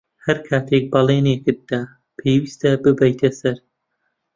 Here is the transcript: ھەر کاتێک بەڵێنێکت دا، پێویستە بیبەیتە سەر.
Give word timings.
ھەر 0.25 0.37
کاتێک 0.49 0.83
بەڵێنێکت 0.93 1.57
دا، 1.69 1.81
پێویستە 2.17 2.69
بیبەیتە 2.83 3.29
سەر. 3.39 3.57